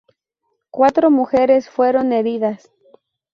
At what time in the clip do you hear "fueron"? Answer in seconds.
1.69-2.11